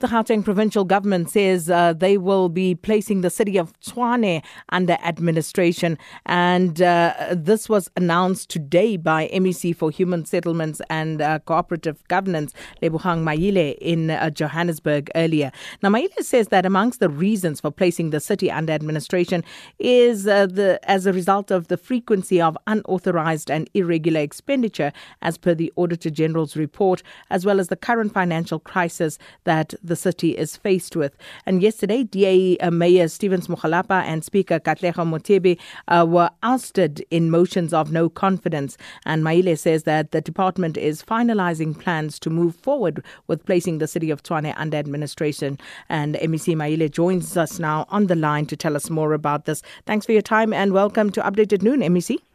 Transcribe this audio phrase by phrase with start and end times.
[0.00, 4.96] The Gauteng provincial government says uh, they will be placing the city of Tshwane under
[5.04, 5.98] administration.
[6.24, 12.54] And uh, this was announced today by MEC for Human Settlements and uh, Cooperative Governance,
[12.82, 15.52] Lebogang Maile, in uh, Johannesburg earlier.
[15.82, 19.44] Now, Maile says that amongst the reasons for placing the city under administration
[19.78, 25.36] is uh, the as a result of the frequency of unauthorized and irregular expenditure, as
[25.36, 30.30] per the Auditor General's report, as well as the current financial crisis that the city
[30.38, 31.14] is faced with.
[31.44, 35.58] And yesterday, DA uh, Mayor Stevens Mokgalapa and Speaker Katlego Mathebe
[35.88, 38.78] uh, were ousted in motions of no confidence.
[39.04, 43.88] And Maile says that the department is finalizing plans to move forward with placing the
[43.88, 45.58] city of Tshwane under administration.
[45.88, 49.62] And MEC Maile joins us now on the line to tell us more about this.
[49.84, 52.29] Thanks for your time and welcome to Updated Noon, MEC.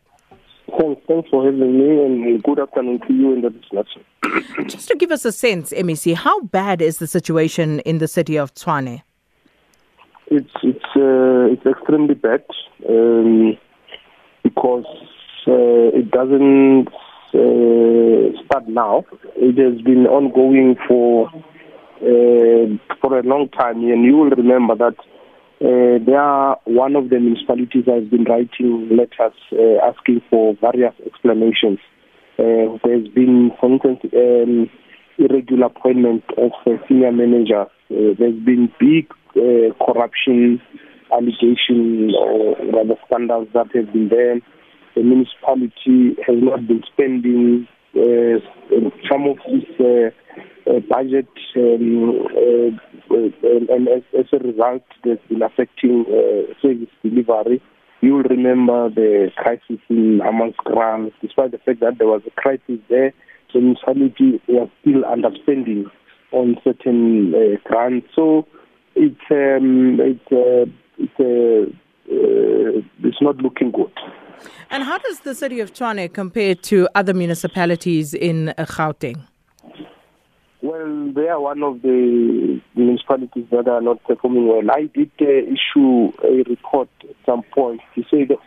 [0.72, 4.04] Thanks, thanks for having me, and good afternoon to you and the discussion.
[4.68, 8.36] Just to give us a sense, MEC, how bad is the situation in the city
[8.36, 9.04] of Tshwane?
[10.28, 12.44] It's it's uh, it's extremely bad
[12.90, 13.56] um,
[14.42, 14.86] because
[15.48, 19.06] uh, it doesn't uh, start now.
[19.36, 21.28] It has been ongoing for
[22.02, 24.96] uh, for a long time, and you will remember that
[25.62, 30.54] uh, they are one of the municipalities that has been writing letters uh, asking for
[30.60, 31.80] various explanations.
[32.38, 34.70] Uh, there's been, for instance, um,
[35.18, 36.52] irregular appointment of
[36.90, 37.72] senior managers.
[37.90, 40.62] Uh, there's been big uh, corruption
[41.14, 44.42] allegations or rather scandals that have been there.
[44.96, 47.68] The municipality has not been spending
[49.10, 50.16] some of its
[50.90, 52.78] budget, um,
[53.16, 57.62] uh, and as, as a result, there's been affecting uh, service delivery.
[58.02, 62.80] You will remember the crisis in Hammanskraal, despite the fact that there was a crisis
[62.90, 63.14] there,
[63.54, 65.86] the municipality was still underspending
[66.32, 68.08] on certain uh, grants.
[68.16, 68.46] So
[68.96, 70.66] it's um, it's uh,
[70.98, 71.72] it's uh,
[72.12, 73.92] uh, it's not looking good.
[74.70, 79.26] And how does the city of Tshwane compare to other municipalities in uh, Gauteng?
[80.66, 84.66] Well, they are one of the municipalities that are not performing well.
[84.72, 88.40] I did uh, issue a report at some point to say that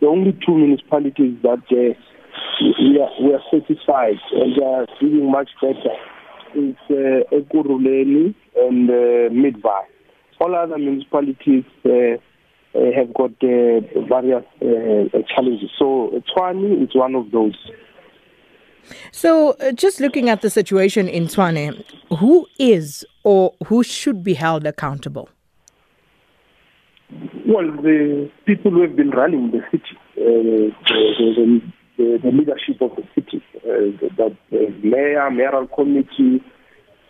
[0.00, 1.94] the only two municipalities that uh,
[2.76, 5.94] we, are, we are satisfied and they are doing much better
[6.56, 8.90] is uh, Ekurhuleni and
[9.30, 9.82] uh.
[10.40, 12.18] All other municipalities uh,
[12.74, 13.78] uh, have got uh,
[14.08, 15.70] various uh, challenges.
[15.78, 17.54] So Tshwane is one of those.
[19.12, 21.84] So, uh, just looking at the situation in Tshwane,
[22.18, 25.28] who is or who should be held accountable?
[27.46, 30.72] Well, the people who have been running the city, uh, the,
[31.18, 31.60] the,
[31.98, 36.42] the, the leadership of the city, uh, the, the mayor, mayoral committee,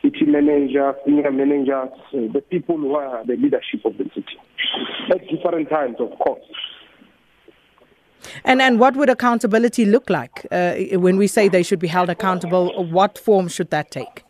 [0.03, 4.37] city manager, senior managers, uh, the people who are the leadership of the city.
[5.11, 6.45] At different times, of course.
[8.45, 12.09] And and what would accountability look like uh, when we say they should be held
[12.09, 12.85] accountable?
[12.85, 14.25] What form should that take?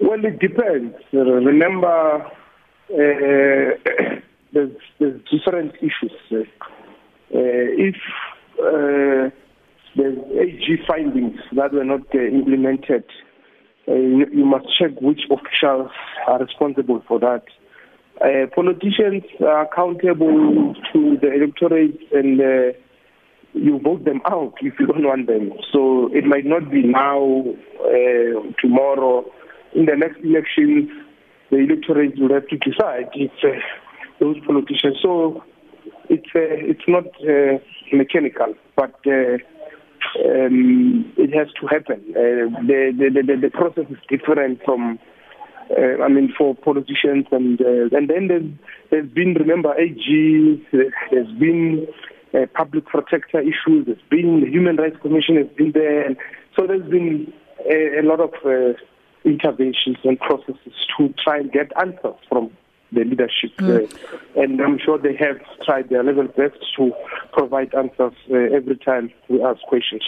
[0.00, 0.94] Well, it depends.
[1.12, 2.30] Remember, uh,
[4.52, 6.12] there's, there's different issues.
[6.32, 6.44] Uh,
[7.30, 7.96] if
[8.58, 9.30] uh,
[9.96, 13.04] there's AG findings that were not uh, implemented,
[13.86, 15.90] uh, you, you must check which officials
[16.26, 17.42] are responsible for that.
[18.20, 22.78] Uh, politicians are accountable to the electorate and uh,
[23.58, 25.52] you vote them out if you don't want them.
[25.72, 27.44] So it might not be now,
[27.80, 29.24] uh, tomorrow.
[29.74, 30.88] In the next elections,
[31.50, 33.58] the electorate will have to decide if uh,
[34.20, 34.98] those politicians.
[35.02, 35.42] So
[36.08, 37.58] it's uh, it's not uh,
[37.92, 39.36] mechanical, but uh,
[40.24, 42.02] um, it has to happen.
[42.10, 44.98] Uh, the, the the the process is different from.
[45.70, 48.50] Uh, I mean, for politicians, and uh, and then there's,
[48.90, 51.86] there's been remember AG, there's been
[52.34, 56.16] uh, public protector issues, there's been the Human Rights Commission has been there, and
[56.56, 57.32] so there's been
[57.70, 58.74] a, a lot of uh,
[59.24, 62.50] interventions and processes to try and get answers from
[62.98, 63.84] the leadership, mm.
[63.84, 66.92] uh, and I'm sure they have tried their level best to
[67.32, 70.02] provide answers uh, every time we ask questions.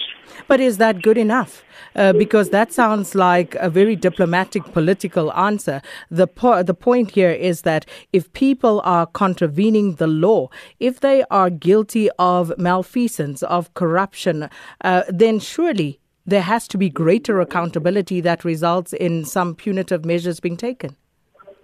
[0.49, 1.63] But is that good enough?
[1.95, 5.83] Uh, because that sounds like a very diplomatic political answer.
[6.11, 10.49] The po- the point here is that if people are contravening the law,
[10.79, 14.49] if they are guilty of malfeasance, of corruption,
[14.83, 20.41] uh, then surely there has to be greater accountability that results in some punitive measures
[20.41, 20.97] being taken.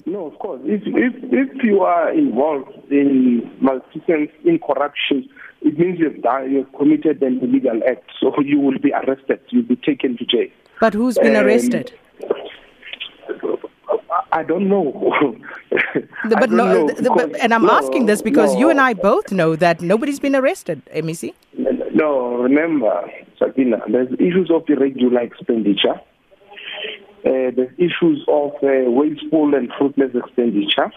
[0.06, 0.60] No, of course.
[0.64, 5.28] If if if you are involved in malfeasance, in corruption,
[5.62, 8.08] it means you've done, you've committed an illegal act.
[8.20, 9.40] So you will be arrested.
[9.48, 10.48] You'll be taken to jail.
[10.80, 11.92] But who's been um, arrested?
[14.30, 15.36] I don't know.
[16.28, 18.60] but no, know, the, but, and I'm no, asking this because no.
[18.60, 21.34] you and I both know that nobody's been arrested, MEC.
[21.94, 26.00] No, remember, Sakina, there's issues of irregular expenditure.
[27.24, 30.92] Uh, there's issues of uh, wasteful and fruitless expenditure.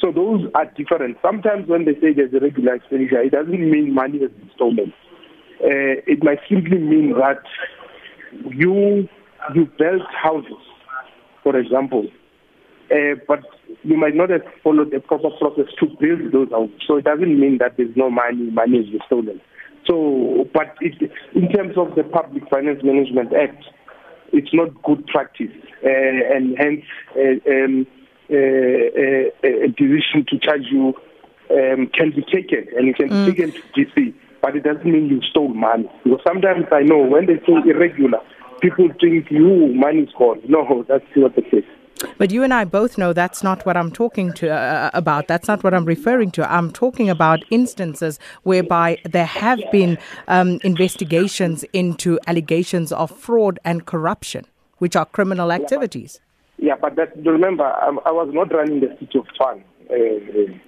[0.00, 1.18] So those are different.
[1.22, 4.92] Sometimes when they say there's a regular expenditure, it doesn't mean money has been stolen.
[5.62, 7.42] Uh, it might simply mean that
[8.50, 9.08] you
[9.54, 10.58] you built houses,
[11.44, 12.06] for example,
[12.90, 13.40] uh, but
[13.84, 16.80] you might not have followed the proper process to build those houses.
[16.86, 19.40] So it doesn't mean that there's no money, money is stolen.
[19.86, 20.94] So, but it,
[21.34, 23.64] in terms of the Public Finance Management Act,
[24.32, 25.52] it's not good practice,
[25.84, 26.84] uh, and hence
[27.16, 27.86] uh, um,
[28.30, 30.94] uh, uh, a decision to charge you
[31.50, 33.26] um, can be taken, and it can mm.
[33.26, 35.88] be taken to GC, but it doesn't mean you stole money.
[36.04, 38.18] Because sometimes I know when they say irregular,
[38.60, 40.42] people think you money is gone.
[40.48, 41.64] No, that's not the case.
[42.18, 45.28] But you and I both know that's not what I'm talking to uh, uh, about.
[45.28, 46.50] That's not what I'm referring to.
[46.50, 49.98] I'm talking about instances whereby there have been
[50.28, 54.46] um, investigations into allegations of fraud and corruption,
[54.78, 56.20] which are criminal activities.
[56.58, 59.64] Yeah, but, yeah, but that, remember, I, I, was not running the city of Fun.
[59.90, 60.58] Uh, uh,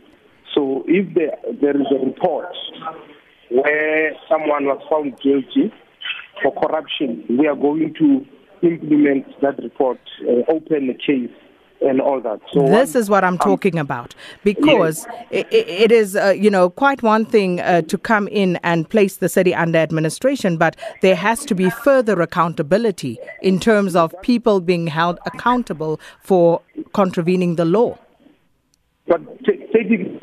[0.54, 2.54] so if there, there is a report
[3.50, 5.72] where someone was found guilty
[6.42, 8.26] for corruption, we are going to
[8.62, 11.30] implement that report, uh, open the case
[11.80, 12.40] and all that.
[12.52, 15.46] So this is what I'm um, talking about because yes.
[15.50, 19.16] it, it is, uh, you know, quite one thing uh, to come in and place
[19.16, 24.60] the city under administration, but there has to be further accountability in terms of people
[24.60, 26.60] being held accountable for
[26.92, 27.96] contravening the law.
[29.06, 29.20] But
[29.72, 30.18] taking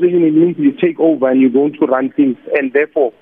[0.00, 3.12] means you take over and you're going to run things, and therefore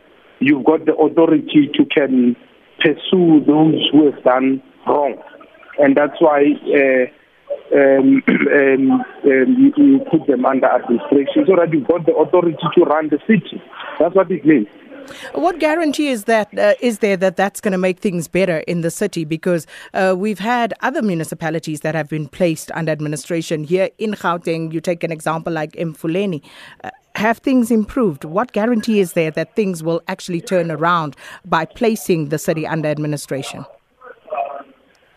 [0.40, 2.36] you've got the authority to can
[2.80, 5.16] pursue those who have done wrong.
[5.78, 6.42] And that's why
[6.74, 7.06] uh,
[7.74, 8.90] um, um,
[9.24, 13.18] um, you, put them under administration so that you've got the authority to run the
[13.26, 13.62] city.
[13.98, 14.68] That's what it means.
[15.34, 18.80] What guarantee is that uh, is there that that's going to make things better in
[18.80, 19.24] the city?
[19.24, 24.72] Because uh, we've had other municipalities that have been placed under administration here in Gauteng.
[24.72, 26.42] You take an example like Emfuleni.
[26.82, 28.24] Uh, have things improved?
[28.24, 32.88] What guarantee is there that things will actually turn around by placing the city under
[32.88, 33.64] administration?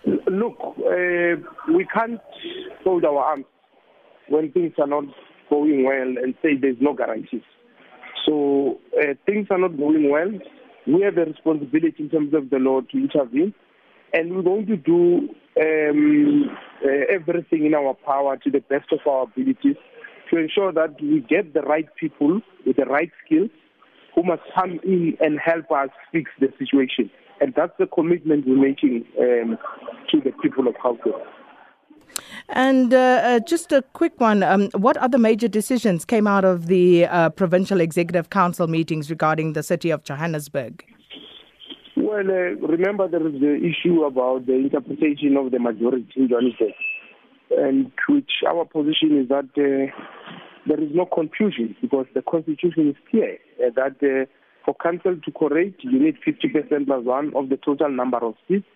[0.06, 1.36] Look, uh,
[1.74, 2.22] we can't
[2.84, 3.46] fold our arms
[4.30, 5.04] when things are not
[5.50, 7.42] going well and say there's no guarantees.
[8.26, 10.32] So uh, things are not going well.
[10.88, 13.54] We have a responsibility in terms of the law to intervene,
[14.14, 15.30] and we're going to do
[15.60, 16.50] um,
[16.84, 19.76] uh, everything in our power to the best of our abilities
[20.30, 23.50] to ensure that we get the right people with the right skills
[24.16, 27.10] who must come in and help us fix the situation.
[27.42, 29.58] And that's the commitment we're making um,
[30.12, 31.26] to the people of Gauteng.
[32.50, 36.66] And uh, uh, just a quick one um, what other major decisions came out of
[36.66, 40.84] the uh, Provincial Executive Council meetings regarding the city of Johannesburg?
[41.96, 46.74] Well, uh, remember there is the issue about the interpretation of the majority in Johannesburg
[47.52, 49.92] and which our position is that uh,
[50.68, 54.26] there is no confusion because the constitution is clear uh, that uh,
[54.66, 58.68] for council to correct, you need 50% plus one of the total number of seats.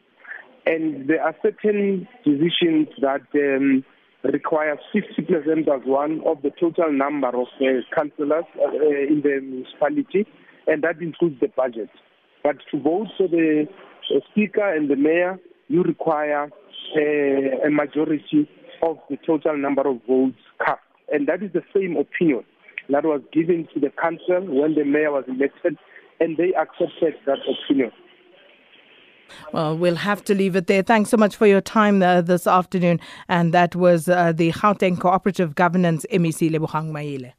[0.65, 3.83] And there are certain decisions that um,
[4.23, 10.25] require 50% plus one of the total number of uh, councillors uh, in the municipality,
[10.67, 11.89] and that includes the budget.
[12.43, 13.67] But to vote for the
[14.09, 16.49] uh, speaker and the mayor, you require
[16.95, 18.47] a majority
[18.83, 20.81] of the total number of votes cast.
[21.11, 22.43] And that is the same opinion
[22.89, 25.77] that was given to the council when the mayor was elected,
[26.19, 27.91] and they accepted that opinion.
[29.51, 30.83] Well, we'll have to leave it there.
[30.83, 32.99] Thanks so much for your time uh, this afternoon.
[33.29, 37.33] And that was uh, the Gauteng Cooperative Governance MEC Lebogang Maile.